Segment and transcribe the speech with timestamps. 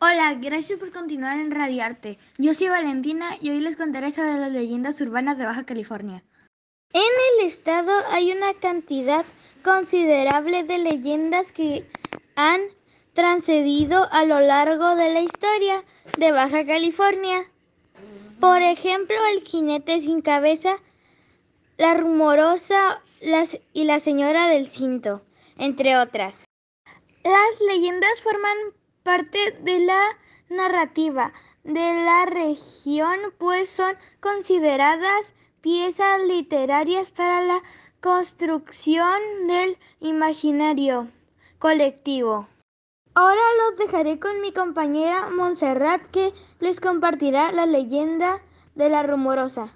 [0.00, 2.20] Hola, gracias por continuar en Radiarte.
[2.38, 6.22] Yo soy Valentina y hoy les contaré sobre las leyendas urbanas de Baja California.
[6.92, 9.24] En el estado hay una cantidad
[9.64, 11.84] considerable de leyendas que
[12.36, 12.60] han
[13.12, 15.84] transcedido a lo largo de la historia
[16.16, 17.50] de Baja California.
[18.38, 20.76] Por ejemplo, el jinete sin cabeza,
[21.76, 23.02] la rumorosa
[23.72, 25.22] y la señora del cinto,
[25.56, 26.44] entre otras.
[27.24, 28.56] Las leyendas forman
[29.08, 30.02] parte de la
[30.50, 31.32] narrativa
[31.64, 37.62] de la región, pues son consideradas piezas literarias para la
[38.02, 41.08] construcción del imaginario
[41.58, 42.48] colectivo.
[43.14, 48.42] Ahora los dejaré con mi compañera Montserrat que les compartirá la leyenda
[48.74, 49.72] de la rumorosa.